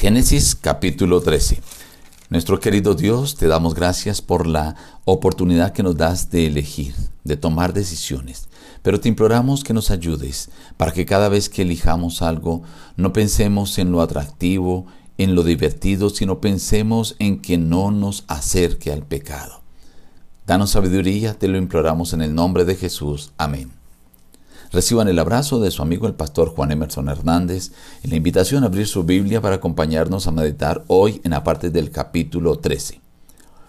[0.00, 1.60] Génesis capítulo 13.
[2.30, 7.36] Nuestro querido Dios, te damos gracias por la oportunidad que nos das de elegir, de
[7.36, 8.48] tomar decisiones.
[8.80, 12.62] Pero te imploramos que nos ayudes para que cada vez que elijamos algo
[12.96, 14.86] no pensemos en lo atractivo,
[15.18, 19.60] en lo divertido, sino pensemos en que no nos acerque al pecado.
[20.46, 23.32] Danos sabiduría, te lo imploramos en el nombre de Jesús.
[23.36, 23.79] Amén.
[24.72, 27.72] Reciban el abrazo de su amigo el pastor Juan Emerson Hernández
[28.04, 31.70] y la invitación a abrir su Biblia para acompañarnos a meditar hoy en la parte
[31.70, 33.00] del capítulo 13.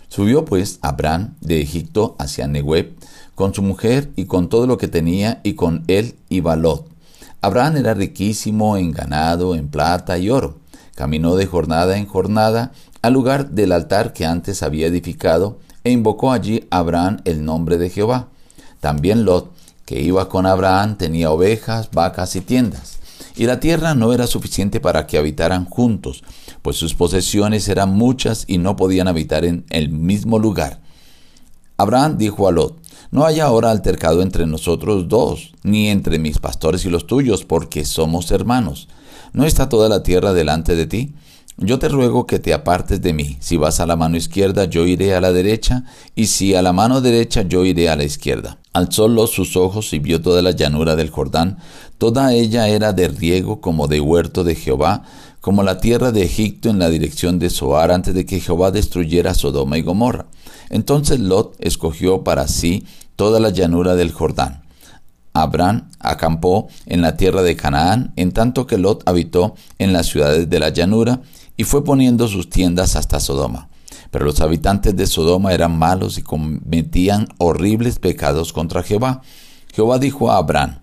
[0.09, 2.93] Subió pues Abraham de Egipto hacia Nehueb
[3.33, 6.85] con su mujer y con todo lo que tenía y con él iba Lot.
[7.41, 10.59] Abraham era riquísimo en ganado, en plata y oro.
[10.93, 16.31] Caminó de jornada en jornada al lugar del altar que antes había edificado e invocó
[16.31, 18.27] allí Abraham el nombre de Jehová.
[18.79, 19.51] También Lot
[19.91, 22.99] que iba con Abraham tenía ovejas, vacas y tiendas.
[23.35, 26.23] Y la tierra no era suficiente para que habitaran juntos,
[26.61, 30.79] pues sus posesiones eran muchas y no podían habitar en el mismo lugar.
[31.75, 32.77] Abraham dijo a Lot,
[33.11, 37.83] no haya ahora altercado entre nosotros dos, ni entre mis pastores y los tuyos, porque
[37.83, 38.87] somos hermanos.
[39.33, 41.13] ¿No está toda la tierra delante de ti?
[41.63, 43.37] Yo te ruego que te apartes de mí.
[43.40, 45.84] Si vas a la mano izquierda, yo iré a la derecha,
[46.15, 48.57] y si a la mano derecha, yo iré a la izquierda.
[48.73, 51.59] Alzó los sus ojos y vio toda la llanura del Jordán.
[51.99, 55.04] Toda ella era de riego como de huerto de Jehová,
[55.39, 59.35] como la tierra de Egipto en la dirección de Soar antes de que Jehová destruyera
[59.35, 60.26] Sodoma y Gomorra.
[60.71, 64.63] Entonces Lot escogió para sí toda la llanura del Jordán.
[65.34, 70.50] Abraham acampó en la tierra de Canaán, en tanto que Lot habitó en las ciudades
[70.50, 71.22] de la llanura,
[71.57, 73.69] y fue poniendo sus tiendas hasta Sodoma.
[74.09, 79.22] Pero los habitantes de Sodoma eran malos y cometían horribles pecados contra Jehová.
[79.74, 80.79] Jehová dijo a Abraham,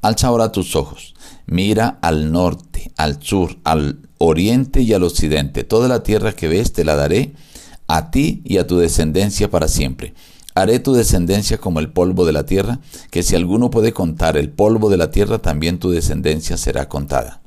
[0.00, 1.14] Alza ahora tus ojos,
[1.46, 5.64] mira al norte, al sur, al oriente y al occidente.
[5.64, 7.34] Toda la tierra que ves te la daré
[7.86, 10.14] a ti y a tu descendencia para siempre.
[10.54, 12.80] Haré tu descendencia como el polvo de la tierra,
[13.10, 17.40] que si alguno puede contar el polvo de la tierra, también tu descendencia será contada.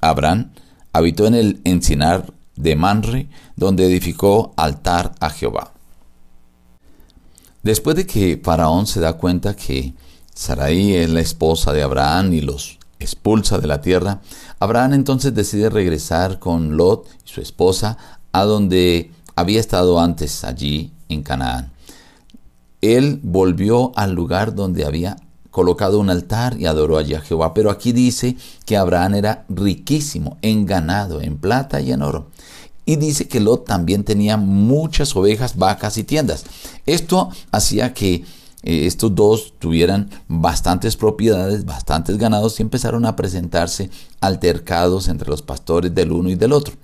[0.00, 0.52] Abraham
[0.96, 5.72] habitó en el encinar de Manre, donde edificó altar a Jehová.
[7.62, 9.92] Después de que Faraón se da cuenta que
[10.34, 14.22] Sarai es la esposa de Abraham y los expulsa de la tierra,
[14.58, 17.98] Abraham entonces decide regresar con Lot y su esposa
[18.32, 21.72] a donde había estado antes, allí en Canaán.
[22.80, 25.16] Él volvió al lugar donde había
[25.56, 27.54] colocado un altar y adoró allí a Jehová.
[27.54, 28.36] Pero aquí dice
[28.66, 32.26] que Abraham era riquísimo en ganado, en plata y en oro.
[32.84, 36.44] Y dice que Lot también tenía muchas ovejas, vacas y tiendas.
[36.84, 38.24] Esto hacía que eh,
[38.64, 43.88] estos dos tuvieran bastantes propiedades, bastantes ganados y empezaron a presentarse
[44.20, 46.74] altercados entre los pastores del uno y del otro.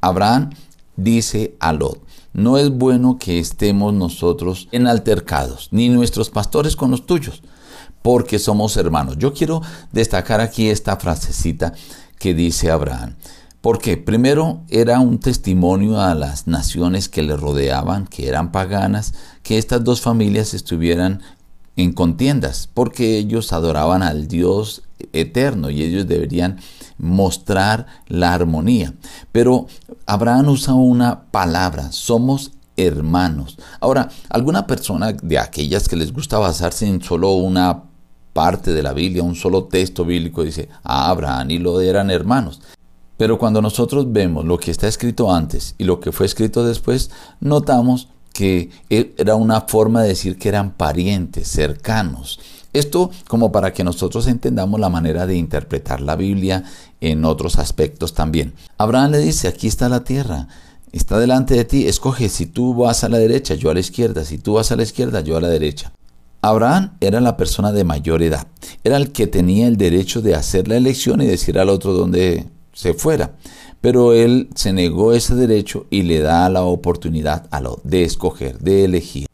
[0.00, 0.50] Abraham
[0.96, 6.90] dice a Lot, no es bueno que estemos nosotros en altercados, ni nuestros pastores con
[6.90, 7.40] los tuyos
[8.02, 9.16] porque somos hermanos.
[9.18, 9.62] Yo quiero
[9.92, 11.72] destacar aquí esta frasecita
[12.18, 13.16] que dice Abraham.
[13.60, 19.12] Porque primero era un testimonio a las naciones que le rodeaban, que eran paganas,
[19.42, 21.20] que estas dos familias estuvieran
[21.76, 24.82] en contiendas, porque ellos adoraban al Dios
[25.12, 26.58] eterno y ellos deberían
[26.96, 28.94] mostrar la armonía.
[29.30, 29.66] Pero
[30.06, 33.58] Abraham usa una palabra, somos hermanos.
[33.80, 37.89] Ahora, alguna persona de aquellas que les gusta basarse en solo una
[38.32, 42.60] parte de la Biblia, un solo texto bíblico, dice, ah, Abraham y Lot eran hermanos.
[43.16, 47.10] Pero cuando nosotros vemos lo que está escrito antes y lo que fue escrito después,
[47.40, 52.40] notamos que e, era una forma de decir que eran parientes, cercanos.
[52.72, 56.64] Esto como para que nosotros entendamos la manera de interpretar la Biblia
[57.00, 58.54] en otros aspectos también.
[58.78, 60.48] Abraham le dice, aquí está la tierra,
[60.92, 64.24] está delante de ti, escoge si tú vas a la derecha, yo a la izquierda,
[64.24, 65.92] si tú vas a la izquierda, yo a la derecha.
[66.42, 68.46] Abraham era la persona de mayor edad,
[68.82, 72.46] era el que tenía el derecho de hacer la elección y decir al otro dónde
[72.72, 73.32] se fuera.
[73.82, 78.58] Pero él se negó ese derecho y le da la oportunidad a lo de escoger,
[78.58, 79.26] de elegir,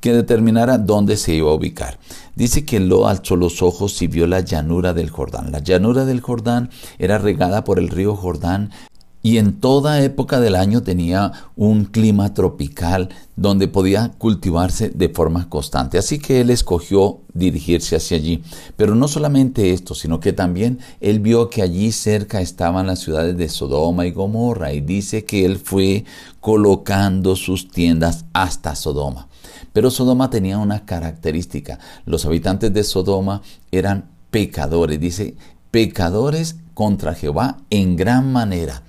[0.00, 1.98] que determinara dónde se iba a ubicar.
[2.34, 5.52] Dice que lo alzó los ojos y vio la llanura del Jordán.
[5.52, 8.70] La llanura del Jordán era regada por el río Jordán
[9.22, 15.48] y en toda época del año tenía un clima tropical donde podía cultivarse de forma
[15.48, 15.96] constante.
[15.96, 18.42] Así que él escogió dirigirse hacia allí.
[18.76, 23.36] Pero no solamente esto, sino que también él vio que allí cerca estaban las ciudades
[23.36, 26.04] de Sodoma y Gomorra y dice que él fue
[26.40, 29.28] colocando sus tiendas hasta Sodoma.
[29.72, 31.78] Pero Sodoma tenía una característica.
[32.06, 33.40] Los habitantes de Sodoma
[33.70, 35.36] eran pecadores, dice,
[35.70, 38.82] pecadores contra Jehová en gran manera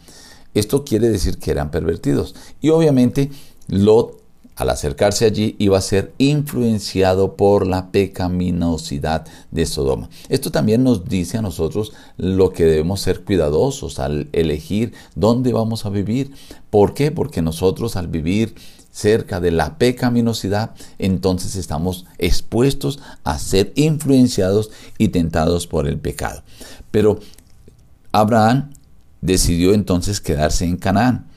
[0.53, 2.35] Esto quiere decir que eran pervertidos.
[2.61, 3.31] Y obviamente
[3.67, 4.23] Lot
[4.55, 10.09] al acercarse allí iba a ser influenciado por la pecaminosidad de Sodoma.
[10.29, 15.85] Esto también nos dice a nosotros lo que debemos ser cuidadosos al elegir dónde vamos
[15.85, 16.33] a vivir.
[16.69, 17.11] ¿Por qué?
[17.11, 18.55] Porque nosotros al vivir
[18.91, 24.69] cerca de la pecaminosidad, entonces estamos expuestos a ser influenciados
[24.99, 26.43] y tentados por el pecado.
[26.91, 27.19] Pero
[28.11, 28.69] Abraham
[29.23, 31.27] decidió entonces quedarse en Canaán.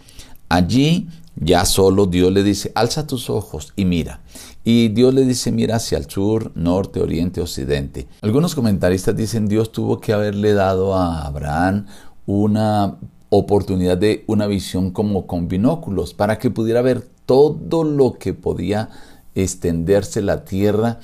[0.49, 4.21] Allí ya solo Dios le dice, alza tus ojos y mira.
[4.65, 8.09] Y Dios le dice, mira hacia el sur, norte, oriente, occidente.
[8.23, 11.87] Algunos comentaristas dicen, Dios tuvo que haberle dado a Abraham
[12.27, 12.97] una
[13.29, 18.89] oportunidad de una visión como con binóculos para que pudiera ver todo lo que podía
[19.35, 21.01] extenderse la tierra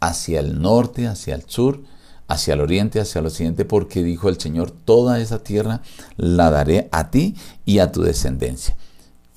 [0.00, 1.82] hacia el norte, hacia el sur,
[2.28, 5.82] hacia el oriente, hacia el occidente, porque dijo el Señor, toda esa tierra
[6.16, 7.34] la daré a ti
[7.64, 8.76] y a tu descendencia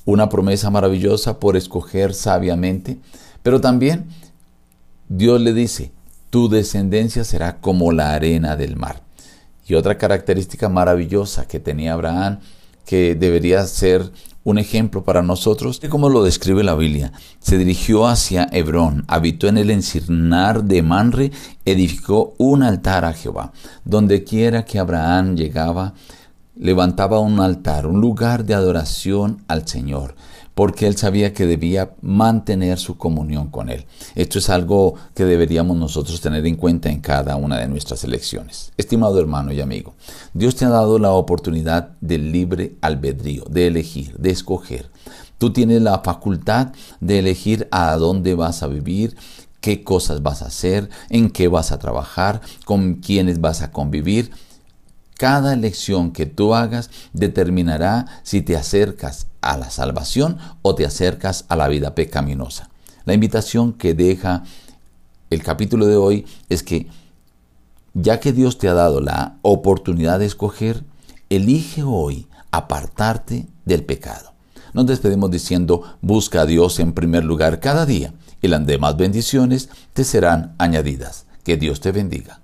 [0.07, 2.97] una promesa maravillosa por escoger sabiamente,
[3.43, 4.05] pero también
[5.09, 5.91] Dios le dice,
[6.29, 9.01] tu descendencia será como la arena del mar.
[9.67, 12.39] Y otra característica maravillosa que tenía Abraham,
[12.85, 14.09] que debería ser
[14.47, 17.11] un ejemplo para nosotros, como lo describe la Biblia.
[17.39, 21.31] Se dirigió hacia Hebrón, habitó en el encirnar de Manre,
[21.65, 23.51] edificó un altar a Jehová.
[23.83, 25.95] Donde quiera que Abraham llegaba,
[26.59, 30.15] levantaba un altar, un lugar de adoración al Señor,
[30.57, 33.85] porque él sabía que debía mantener su comunión con Él.
[34.15, 38.71] Esto es algo que deberíamos nosotros tener en cuenta en cada una de nuestras elecciones.
[38.75, 39.93] Estimado hermano y amigo,
[40.33, 44.89] Dios te ha dado la oportunidad del libre albedrío, de elegir, de escoger.
[45.37, 46.69] Tú tienes la facultad
[46.99, 49.15] de elegir a dónde vas a vivir,
[49.61, 54.31] qué cosas vas a hacer, en qué vas a trabajar, con quiénes vas a convivir.
[55.17, 61.45] Cada elección que tú hagas determinará si te acercas a la salvación o te acercas
[61.49, 62.69] a la vida pecaminosa.
[63.05, 64.43] La invitación que deja
[65.29, 66.87] el capítulo de hoy es que
[67.93, 70.83] ya que Dios te ha dado la oportunidad de escoger,
[71.29, 74.33] elige hoy apartarte del pecado.
[74.73, 79.69] Nos despedimos diciendo, busca a Dios en primer lugar cada día y las demás bendiciones
[79.93, 81.25] te serán añadidas.
[81.43, 82.41] Que Dios te bendiga.